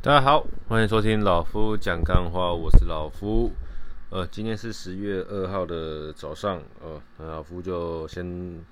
[0.00, 3.50] 大家好，欢迎收听老夫讲干话，我是老夫。
[4.10, 8.64] 呃，今天是十月二号的早上，呃，老夫就先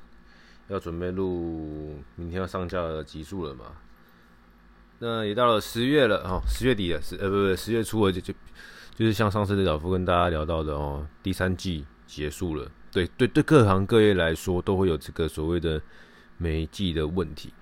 [0.68, 3.64] 要准备录明天要上架的集数了嘛。
[5.00, 8.32] 那也到了十月了哦，十月底了，十呃不不十月初了，就就
[8.94, 12.70] 就是像上次的老夫跟大家聊到的哦，第三季结束了。
[12.92, 15.82] 对对对，各行各业来说都会有这个所谓的
[16.38, 17.52] 每一季的问题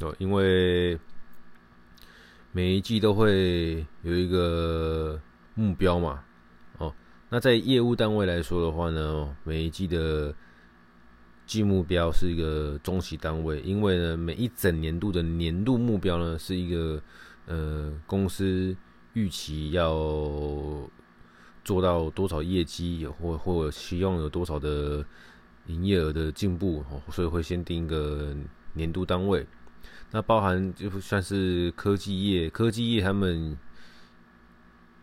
[0.00, 1.00] 哦，因为。
[2.56, 5.20] 每一季都会有一个
[5.56, 6.22] 目标嘛，
[6.78, 6.94] 哦，
[7.28, 10.32] 那在业务单位来说的话呢，每一季的
[11.46, 17.02] 季目标是一个中期单位，因为呢，每一整年度的年度目标呢是一个
[17.46, 18.76] 呃公司
[19.14, 19.92] 预期要
[21.64, 25.04] 做到多少业绩，或或希望有多少的
[25.66, 28.32] 营业额的进步，所以会先定一个
[28.74, 29.44] 年度单位。
[30.14, 33.58] 那包含就算是科技业，科技业他们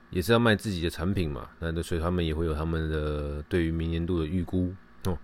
[0.10, 5.18] 也是要卖自己的产品嘛，那所以他们也会有他们的对于明年度的预估哦。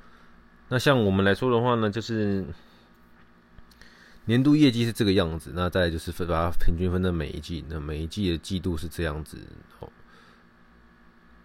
[0.67, 2.45] 那像我们来说的话呢，就是
[4.25, 9.37] 年度业绩是这个样子，那再就是分把它平均分的每一季，那每一季的季度是这样子
[9.79, 9.89] 哦。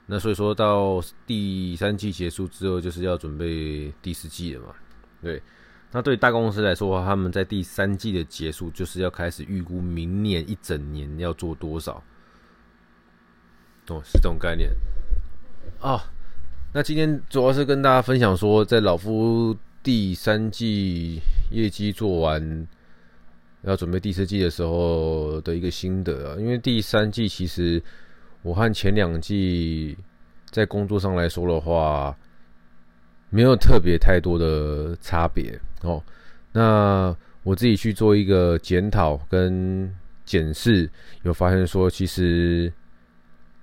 [0.07, 4.75] 那所以说到第三季结束之后，就是要准备第四季了嘛，
[5.23, 5.41] 对。
[5.93, 12.03] 那对大公司来说，他们在第三季的结束，就是要开始预估明年一整年要做多少。
[13.89, 14.71] 哦，是这种概念。
[15.81, 16.01] 哦，
[16.73, 22.67] 那今天主要是跟大家分享说，在老夫第三季业绩做完，
[23.65, 26.37] 要准备第四季的时候的一个心得啊。
[26.39, 27.83] 因为第三季其实
[28.41, 29.99] 我和前两季
[30.51, 32.17] 在工作上来说的话，
[33.33, 35.59] 没有特别太多的差别。
[35.81, 36.01] 哦，
[36.53, 39.91] 那我自己去做一个检讨跟
[40.25, 40.89] 检视，
[41.23, 42.71] 有发现说，其实，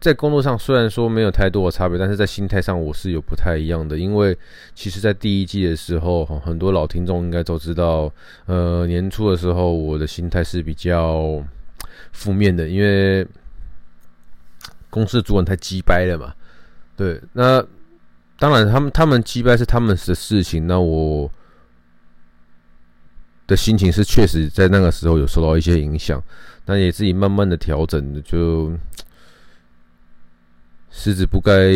[0.01, 3.97] 在工作上虽然说没有太多的差别，但是在心态上我是有不太一样的。
[3.97, 4.35] 因为
[4.73, 8.11] 其实，在第一季的时候，很多老听众应该都知道，
[8.47, 11.41] 呃，年初的时候我的心态是比较
[12.11, 13.25] 负面的，因为
[14.89, 16.33] 公司的主管太鸡掰了嘛。
[16.97, 17.65] 对，那
[18.39, 21.29] 当然，他们他们击败是他们的事情，那我。
[23.47, 26.21] 的心情是确实在那个时候有受到一些影响，
[26.63, 28.71] 但也自己慢慢的调整的，就
[30.91, 31.71] 狮子不该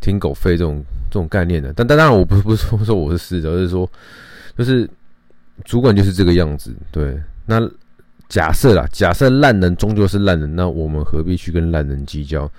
[0.00, 1.72] 听狗吠这种这种概念的。
[1.72, 3.88] 但但当然，我不是不是说我是狮子，而是说
[4.56, 4.90] 就是
[5.64, 6.74] 主管就是这个样子。
[6.90, 7.16] 对，
[7.46, 7.60] 那
[8.28, 12.50] 假设啦，假设烂人终究是烂人，那我们何必去跟烂人计较？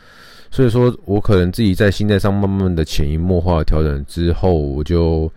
[0.52, 5.32] 所以说我可能自己在心态上慢慢的潜移默化调整之后，我就。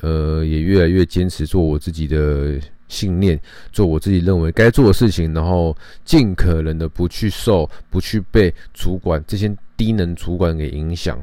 [0.00, 3.36] 呃，也越来越坚持做我自己的信念，
[3.72, 11.18] 做我自己认为该做的事情，然后尽可能的不去受、不去被主管这些低能主管给影响。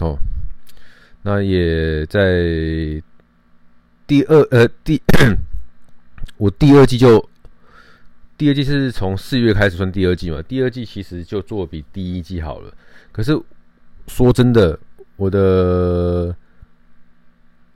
[0.00, 0.18] 哦，
[1.22, 3.00] 那也在
[4.08, 5.00] 第二呃第
[6.36, 7.24] 我第二季就
[8.36, 12.72] 第二季是从四月开始算第二季嘛，第二季其实就做比第一季好了。
[13.12, 13.40] 可是
[14.06, 14.78] 说真的，
[15.16, 16.34] 我的。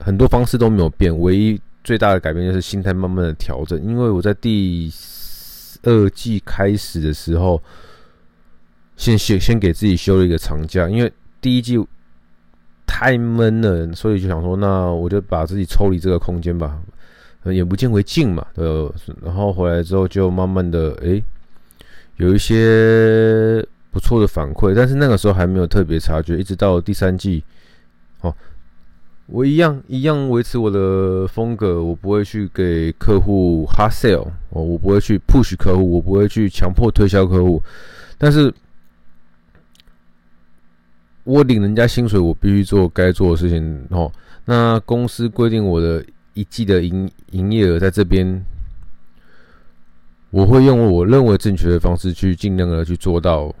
[0.03, 3.79] 很多方式都没有变，唯一最大的改变就是心态慢慢的调整。
[3.83, 4.91] 因为我在第
[5.83, 7.61] 二季开始的时候，
[8.97, 11.77] 先先先给自己休了一个长假，因为第一季
[12.87, 16.81] 太闷了，所以就想说，那我就把自己抽离这个空间吧，
[17.45, 18.45] 眼不见为净嘛。
[18.55, 18.93] 呃，
[19.23, 21.23] 然后回来之后就慢慢的，诶，
[22.17, 27.43] 有一些不错的反馈，但是那个时候还没有特别察觉，一直到第三季，
[28.21, 28.33] 哦。
[29.27, 37.63] 我一样一样维持我的风格，我不会去给客户 hard sell 哦，我不会去 push 客户，我不会去强迫推销客户。
[38.17, 38.53] 但是，
[41.23, 44.11] 我领人家薪水，我必须做该做的事情哦。
[44.43, 48.43] 那公司规定我的一季的营营业额在这边，
[50.29, 53.53] 我会用我认为正确的方式去尽量的去做到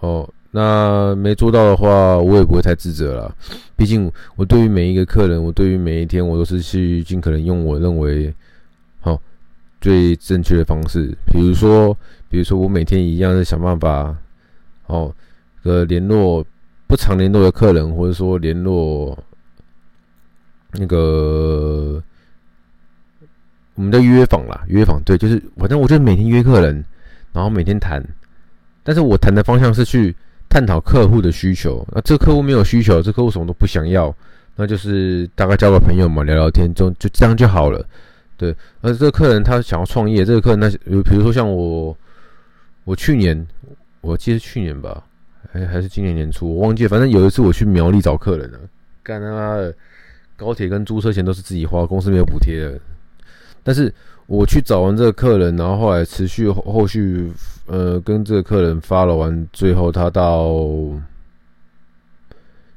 [0.00, 0.28] 哦。
[0.54, 3.34] 那没做到的话，我也不会太自责了。
[3.74, 8.30] 毕竟我对于每一个客人，我对于每一天，我都是去尽可能用我认为
[9.00, 9.18] 好
[9.80, 11.16] 最正确的方式。
[11.32, 11.96] 比如说，
[12.28, 14.14] 比如说我每天一样是想办法，
[14.88, 15.10] 哦，
[15.62, 16.44] 呃，联络
[16.86, 19.18] 不常联络的客人，或者说联络
[20.72, 22.02] 那个
[23.74, 26.84] 我们的约访啦，约访对，就是反正我就每天约客人，
[27.32, 28.02] 然后每天谈，
[28.82, 30.14] 但是我谈的方向是去。
[30.48, 34.14] 探讨客户的需求，那这个客户没有需求，这客户什么都不想要，
[34.54, 37.82] 那就是大概交个朋友嘛，聊聊天，就就这样就好了。
[38.36, 41.96] 对，而这个客人他想要创业，这个客人那比如说像我，
[42.84, 43.46] 我去年
[44.02, 45.02] 我记得去年吧，
[45.50, 46.86] 还还是今年年初，我忘记。
[46.86, 48.58] 反正有一次我去苗栗找客人了，
[49.02, 49.74] 干他妈的，
[50.42, 52.80] 高铁跟租车钱都是自己花，公司没有补贴的。
[53.62, 53.94] 但是
[54.26, 57.32] 我去找完这个客人，然后后来持续后续
[57.66, 60.52] 呃跟这个客人发了完，最后他到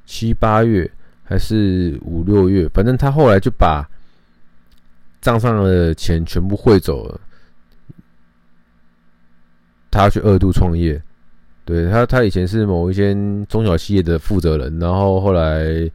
[0.05, 0.89] 七八月
[1.23, 3.83] 还是五六月，反正他后来就把
[5.21, 7.19] 账上的钱全部汇走了。
[9.89, 11.01] 他要去二度创业，
[11.63, 15.89] 对他，他以前是某一间中小企业的负责人，然后后来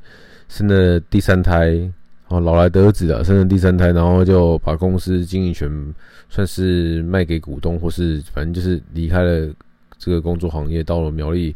[0.51, 1.81] 生了第三胎，
[2.29, 5.71] 哦，老来得子了，生了第三胎，然后就把公司经营权
[6.29, 9.49] 算是卖给股东，或是反正就是离开了
[9.97, 11.55] 这个工作行业，到了苗栗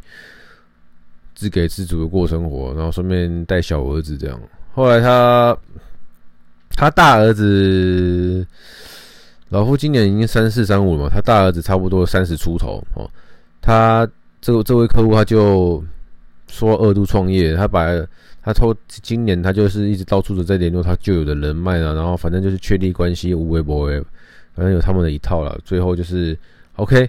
[1.34, 4.40] 自给自足的过生活，然后顺便带小儿子这样。
[4.72, 5.54] 后来他
[6.70, 8.46] 他大儿子。
[9.50, 13.08] 老夫今年已经三四三五了嘛，他大儿子差不多三十出头哦。
[13.60, 14.08] 他
[14.40, 15.84] 这个这位客户他就
[16.48, 17.86] 说二度创业，他把
[18.44, 23.98] 他偷今年他就是一直到处的在联络他旧有的人脉啊，然后反正就是确立关系无微不微，
[24.54, 25.58] 反正有他们的一套了。
[25.64, 26.38] 最后就是
[26.76, 27.08] OK，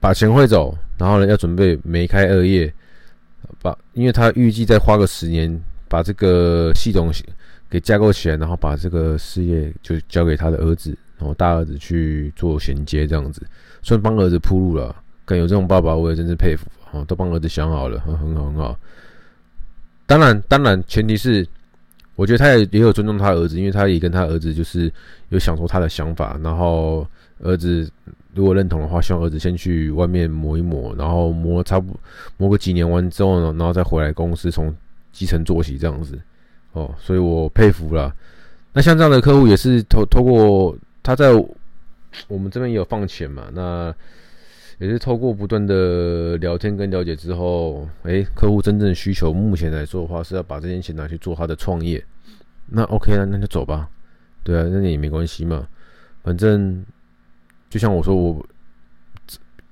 [0.00, 2.72] 把钱汇走，然后呢要准备梅开二叶，
[3.60, 7.12] 把因为他预计再花个十年把这个系统。
[7.70, 13.40] 给架构起来，然后把这个事业就交给他的儿子，然后大儿子去做衔接，这样子，
[13.80, 14.92] 算帮儿子铺路了。
[15.24, 16.66] 敢有这种爸爸，我也真是佩服。
[16.90, 18.76] 哦，都帮儿子想好了，很很好很好。
[20.10, 21.46] 当然，当然，前提是，
[22.16, 24.92] 我觉得他也也有尊重他儿子，因为他也跟他儿子就是
[25.28, 26.36] 有想说他的想法。
[26.42, 27.06] 然后
[27.38, 27.88] 儿子
[28.34, 31.94] 如果认同的话，希望儿子先去外面磨一磨，然后磨差不
[32.38, 34.74] 磨个几年完之后呢，然后再回来公司从
[35.12, 36.18] 基层做起，这样子。
[36.72, 38.12] 哦，所以我佩服了。
[38.72, 41.30] 那像这样的客户也是透透过他在
[42.26, 43.94] 我们这边也有放钱嘛，那
[44.80, 52.02] 也是透过不断的聊天跟了解之后，诶，客户真正需求目前来说的话是要把这些钱拿去做他的创业。
[52.66, 53.88] 那 OK 了，那就走吧。
[54.42, 55.68] 对啊，那你也没关系嘛。
[56.24, 56.84] 反正
[57.68, 58.44] 就像我说，我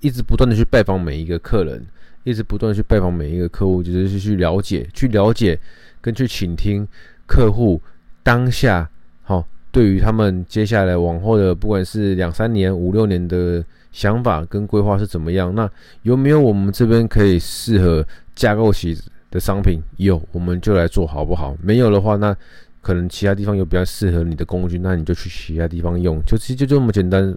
[0.00, 1.84] 一直不断的去拜访每一个客人，
[2.22, 5.58] 一直不断的去拜访每一个客户，就是去了解，去了解。
[6.00, 6.86] 跟去倾听
[7.26, 7.82] 客户
[8.22, 8.88] 当下，
[9.24, 9.44] 好，
[9.78, 15.54] 对于他们接下来往后的，不管是两三年、五六年的想法跟规划是怎么样？
[15.54, 15.70] 那
[16.02, 18.04] 有没有我们这边可以适合
[18.34, 18.98] 架构起
[19.30, 19.80] 的商品？
[19.98, 21.56] 有，我们就来做好不好？
[21.62, 22.36] 没有的话，那
[22.80, 27.32] 可能其他地方有比较适合你的工具，那你就去其他地方用，就其实就这么简单。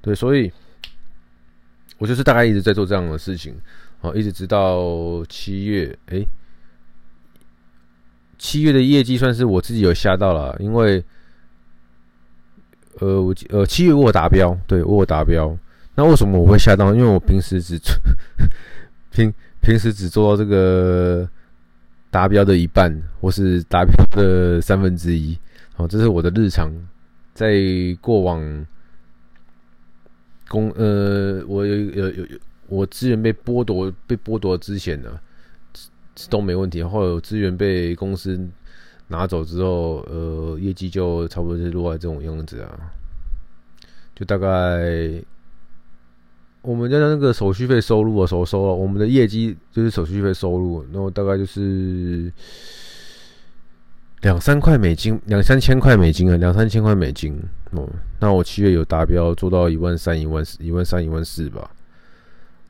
[0.00, 0.50] 对，所以
[1.98, 3.54] 我就是大概一直在做这样的事情，
[4.00, 6.26] 好，一直直到七月，诶。
[8.38, 11.02] 七月的业绩算是我自己有吓到了，因为，
[13.00, 15.56] 呃，我呃七月我达标，对我达标。
[15.94, 16.94] 那为什么我会吓到？
[16.94, 17.94] 因为我平时只做
[19.10, 21.28] 平平时只做到这个
[22.10, 25.38] 达标的一半，或是达标的三分之一。
[25.74, 26.70] 好，这是我的日常。
[27.34, 27.54] 在
[28.00, 28.66] 过往
[30.48, 35.18] 工呃，我有有有有我资源被剥夺被剥夺之前呢。
[36.30, 38.38] 都没问题，后来有资源被公司
[39.08, 42.90] 拿走之后，呃，业绩就差不多是落在这种样子啊，
[44.14, 45.22] 就大概
[46.62, 52.32] 我们家的那个手续费收入的时候收了，我们的业绩就是手续费收入，然后大概就是
[54.22, 57.38] 两三块美金，两三千块美金啊，两三千块美金
[57.70, 57.88] 哦。
[58.18, 61.70] 那我七月有达标，做到一万三、一万四、一万三、一万四吧。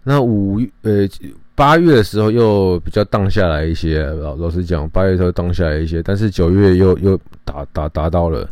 [0.06, 1.08] 那五月呃。
[1.56, 8.46] 八月的时候又比较荡下来一些，老老实讲，八月的时候荡下来一些，但是九月又又达达达到了。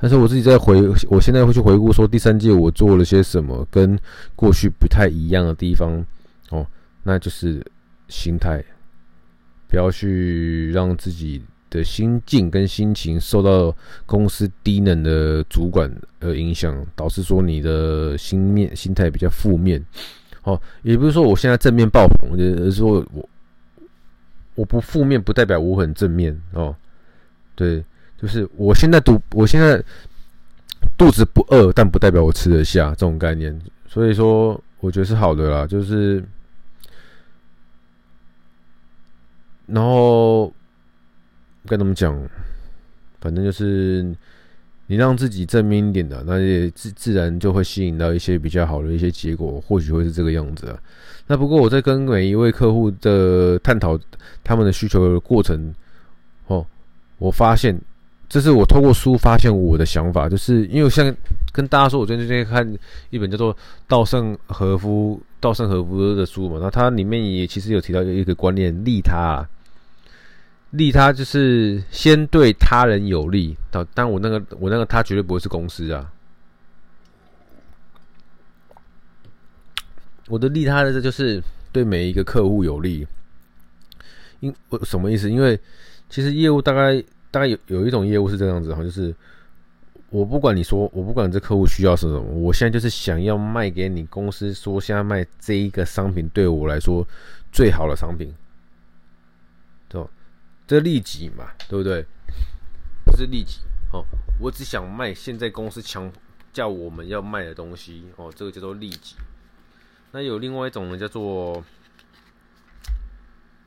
[0.00, 3.98] 但是我自己在回，我现在会去回顾说第三季我做了些什么，跟
[4.36, 6.00] 过去不太一样的地方
[6.50, 6.64] 哦，
[7.02, 7.60] 那就是
[8.06, 8.64] 心态，
[9.66, 19.84] 不要去让自己的心境跟心情受到公司低能的主管而影响，导致说你的心面心态比较负面。
[20.44, 23.28] 哦，也不是说我现在正面爆棚，而是说我
[24.54, 26.74] 我不负面，不代表我很正面哦。
[27.54, 27.84] 对，
[28.18, 29.82] 就是我现在肚，我现在
[30.96, 33.58] 肚子不饿，但不代表我吃得下这种概念。
[33.86, 35.66] 所以说，我觉得是好的啦。
[35.66, 36.24] 就是，
[39.66, 40.52] 然后
[41.66, 42.16] 跟他们讲，
[43.20, 44.14] 反正就是。
[44.86, 50.78] 你让自己正面一点的，那也自自然就会吸引到一些比较好的一些结果，或许会是这个样子啊。
[51.26, 53.98] 那不过我在跟每一位客户的探讨
[54.42, 55.72] 他们的需求的过程，
[56.48, 56.66] 哦，
[57.18, 57.80] 我发现
[58.28, 61.14] 这是我透过书发现我的想法，就是因为像
[61.50, 62.76] 跟大家说，我最近在看
[63.08, 63.56] 一本叫做
[63.88, 69.42] 稻盛和夫稻盛和夫的书嘛，那它里面也其实有提到一个观念，利他，
[70.74, 76.12] 利他就是先对他人有利，但但我那个我那个他绝对不会是公司啊，
[80.28, 83.06] 我的利他的这就是对每一个客户有利，
[84.40, 85.30] 因我什么意思？
[85.30, 85.58] 因为
[86.08, 87.02] 其实业务大概。
[87.34, 89.12] 大概有有一种业务是这样子哈，就是
[90.10, 97.04] 我不管你说，我不管这客户需要是什么，我现在就是想要卖给你公司，说现在卖这一个商品对我来说
[97.50, 98.32] 最好的商品，
[100.66, 102.06] 这利己嘛，对不对？
[103.06, 103.60] 这是利己
[103.92, 104.04] 哦，
[104.40, 106.12] 我只想卖现在公司强
[106.52, 109.16] 叫我们要卖的东西哦，这个叫做利己。
[110.12, 111.64] 那有另外一种呢，叫做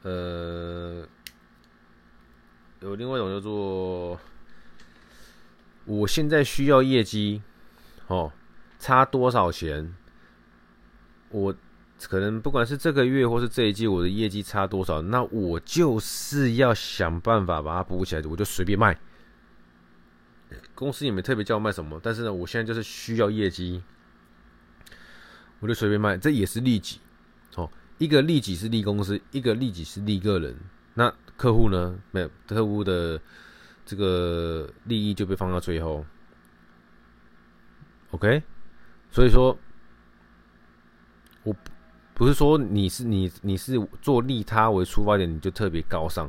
[0.03, 1.07] 呃。
[2.79, 4.19] 有另外一种叫做，
[5.85, 7.41] 我现在需要业绩，
[8.05, 8.31] 哦，
[8.77, 9.95] 差多少钱？
[11.29, 11.55] 我
[12.03, 18.97] 可能不管是这个月或是这一季，我的业绩差多少，那我就是要想办法把它补起来，我就随便卖。
[20.75, 23.81] 公司也没特别叫我卖什么，但是呢，我现在就是需要业绩，
[25.59, 26.99] 我就随便卖，这也是利己。
[27.55, 30.55] 哦，一个利己是利公司，一个利己是利个人。
[30.93, 31.99] 那客户呢？
[32.11, 33.19] 没有客户的
[33.85, 36.05] 这个利益就被放到最后。
[38.11, 38.41] OK，
[39.11, 39.57] 所以说，
[41.43, 41.55] 我
[42.17, 46.27] 不是说你是你你是做利他为出发点，你就特别高尚。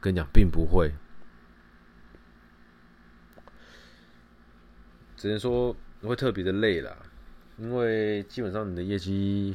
[0.00, 0.90] 跟你讲，并不会，
[5.16, 6.96] 只能说会特别的累啦，
[7.58, 9.54] 因为基本上你的业绩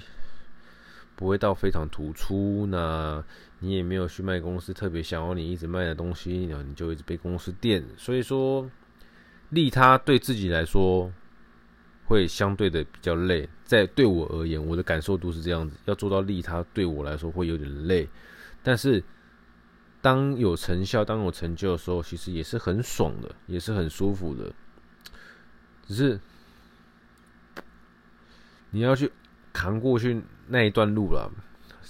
[1.16, 2.68] 不会到非常突出。
[2.68, 3.24] 那
[3.60, 7.84] 你也没有去卖公司特别想要你一直卖的东西，然后你就一直被公司电。
[7.98, 8.70] 所以说，
[9.50, 11.12] 利他对自己来说
[12.06, 13.48] 会相对的比较累。
[13.64, 18.08] 在对我而言，我的感受都是这样子，要做到利他对我来说会有点累。
[18.62, 19.04] 但是
[20.02, 24.54] 当有成效、当有成就的时候，其实也是很爽的，也是很舒服的。
[25.88, 26.20] 只是
[28.72, 29.12] 你要去
[29.52, 31.32] 扛过去那一段路了。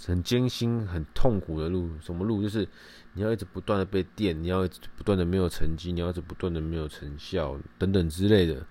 [0.05, 2.41] 很艰辛、很痛苦的路，什么路？
[2.41, 2.67] 就是
[3.13, 8.65] 你要一直不断的被电，你要一直不断的没有成绩，你要一直不断的没有成效，等等之类的。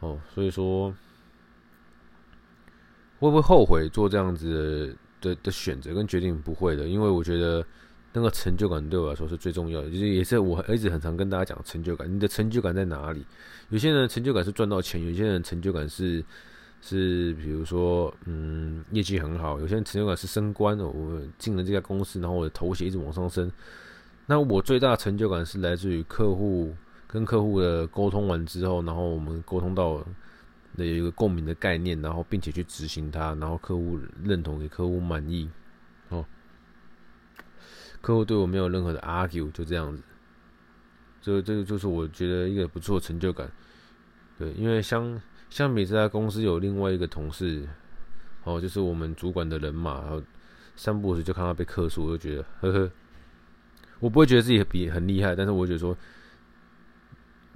[0.00, 0.90] 哦，所以说
[3.18, 6.40] 会不会后悔做这样子的的的选择跟决定？
[6.40, 7.64] 不会的，因为我觉得
[8.12, 12.12] 那个成就感对我来说是最重要的，就是也是我一直很常跟大家讲成就感。
[12.12, 13.24] 你的成就感在哪里？
[13.68, 16.24] 有些人成就感是赚到钱，有些人成就感是。
[16.82, 23.52] 是，比如说，嗯，业绩很好，有些人成就感是升官，我进了这家公司，然后我的头衔一直往上升。
[24.24, 26.74] 那我最大的成就感是来自于客户
[27.12, 29.98] 跟客户的沟通完之后，然后我们沟通到
[30.76, 35.50] 的有一个共鸣的概念，然后并且去执行它，然后客户认同，给客户满意，
[36.10, 36.24] 哦，
[38.00, 40.00] 客户对我没有任何的 argue，就这样子。
[41.20, 43.50] 这这个就是我觉得一个不错成就感，
[44.38, 47.68] 对，因为相相比这家公司有另外一个同事，
[48.44, 50.22] 哦，就是我们主管的人嘛，然后
[50.76, 52.90] 三不五时就看到被客诉，我就觉得呵呵，
[53.98, 55.94] 我不会觉得自己比很厉害，但是我觉得说，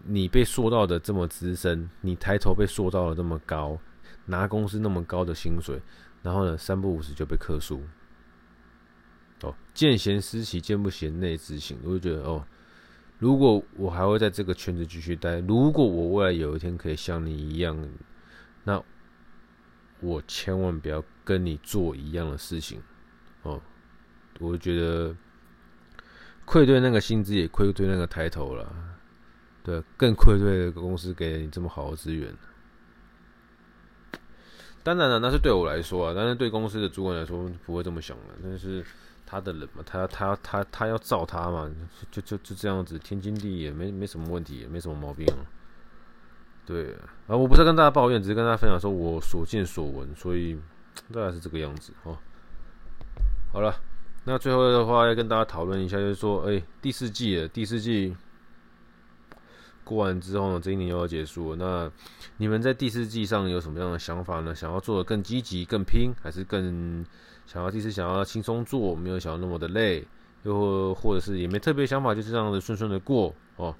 [0.07, 3.79] 你被塑造的这么资深，你抬头被塑造的这么高，
[4.27, 5.81] 拿公司那么高的薪水，
[6.23, 7.83] 然后呢，三不五时就被客诉，
[9.43, 12.45] 哦，见贤思齐，见不贤内自省，我就觉得哦。
[13.21, 17.89] 如果我还会在这个圈子继续待，如果我未来有一天可以像你一样，
[18.65, 18.83] 那
[20.01, 22.83] 我千万不要跟你做一样的事情
[23.43, 23.63] 哦。
[24.41, 25.15] 我觉得
[26.45, 28.94] 愧对那个薪资，也愧对那个抬头了，
[29.65, 32.33] 对，更愧对公司给你这么好的资源。
[34.85, 38.85] 当然了，那是对我来说啊，但是对公司的主管来说不会这么想的，但是。
[39.27, 41.69] 他的人嘛，他他他他要造他嘛，
[42.11, 45.27] 就就就这样子，天经地义，也没没什么问题，也没什么毛病。
[46.67, 46.93] 对
[47.27, 50.61] 啊，我不是跟大家抱怨，只是跟大家分享说我所见所闻，所以
[51.11, 52.19] 大概是这个样子哦。
[53.51, 53.75] 好了，
[54.25, 58.15] 那最后的话要跟大家讨论一下，就是说，哎、第四季了，第四季
[59.85, 61.57] 过完之后呢，这一年又要结束了。
[61.57, 61.93] 那
[62.39, 64.55] 你们在第四季上有什么样的想法呢？
[64.55, 67.05] 想要做的更积极、更拼，还是更？
[67.47, 70.03] 想要第四想要轻松做，没有想要那么的累，
[70.45, 73.77] 又或者是也没特别想法，就是这样子顺顺的过哦。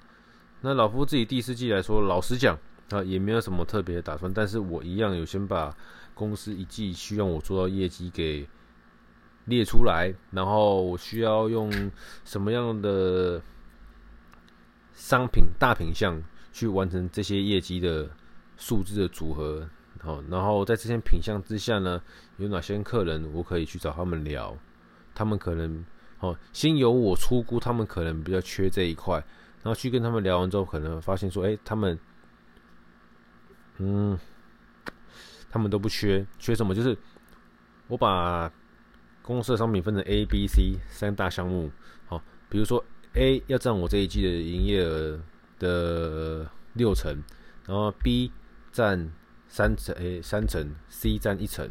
[0.61, 2.55] 那老夫自己第四季来说，老实讲
[2.91, 5.75] 啊，也没有什么特别的打算，但是我一样有先把
[6.13, 8.47] 公司一季需要我做到业绩给
[9.45, 11.91] 列出来，然后我需要用
[12.23, 13.41] 什么样的
[14.95, 16.19] 商品大品项
[16.53, 18.09] 去完成这些业绩的
[18.55, 19.69] 数字的组合，
[20.01, 22.01] 好，然后在这些品项之下呢，
[22.37, 24.57] 有哪些客人我可以去找他们聊，
[25.13, 25.85] 他们可能
[26.21, 29.15] 哦，先由我出估他们可能比较缺这一块，
[29.61, 31.99] 然后去跟他们聊完之后，可能发现说，哎，他们，
[33.79, 34.17] 嗯，
[35.49, 36.73] 他们都不缺，缺什么？
[36.73, 36.97] 就是
[37.87, 38.49] 我把
[39.21, 41.69] 公司的商品分成 A、B、C 三大项目，
[42.07, 42.83] 好，比如说。
[43.15, 45.19] A 要占我这一季的营业额
[45.57, 47.23] 的六成，
[47.65, 48.31] 然后 B
[48.71, 49.09] 占
[49.47, 51.69] 三成，诶，三成，C 占一成。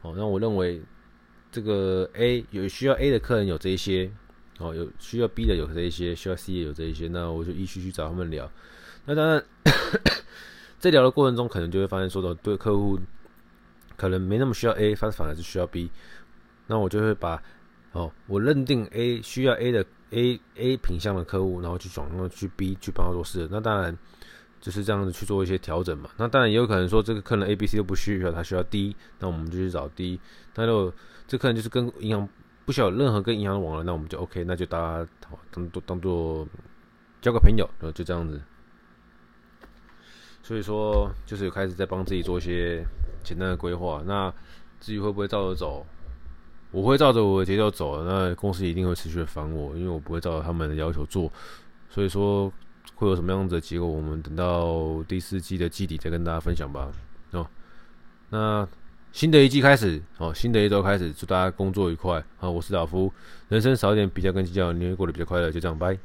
[0.00, 0.80] 哦，那我认为
[1.52, 4.10] 这个 A 有需要 A 的客人有这一些，
[4.58, 8.50] 哦，有需要 B 的有这一些，需要 C 的有这一些，那我就依序去找他们聊。
[9.04, 9.44] 那当然，
[10.80, 12.98] 在聊的过程中，可能就会发现说的对客户
[13.96, 15.90] 可能没那么需要 A，反反而是需要 B。
[16.68, 17.42] 那我就会把
[17.92, 19.84] 哦，我认定 A 需要 A 的。
[20.16, 23.96] A A 品项的客户，然后去转让去 B 去帮他做事，那当然
[24.62, 26.08] 就是这样子去做一些调整嘛。
[26.16, 30.18] 那当然也有可能说这个客人 A B C 都不需要，他需要 D，那我们就去找 D。
[30.54, 30.94] 那如果
[31.28, 32.26] 这客人就是跟银行
[32.64, 35.06] 不需要任何跟银行的往来，那我们就 OK，那就大家
[35.50, 36.48] 当做当做
[37.20, 38.40] 交个朋友，然后就这样子。
[40.42, 42.82] 所以说就是有开始在帮自己做一些
[43.22, 44.02] 简单的规划。
[44.06, 44.32] 那
[44.80, 45.84] 至于会不会照着走？
[46.70, 51.30] 我会照着我的节奏走，那公司一定会持续的烦我，因为我不会照着他们的要求做，
[51.88, 52.52] 所以说
[52.96, 56.90] 会有什么样子的结果，我们等到第四季的季底再跟大家分享吧。
[57.32, 57.46] 哦，
[58.30, 58.68] 那
[59.12, 62.22] 新的一季开始，哦，新的一周开始，祝大家工作愉快。
[62.36, 63.10] 好，我是老夫，
[63.48, 65.50] 人生少点比较跟计较，你会过得比较快乐。
[65.50, 65.96] 就这样，拜。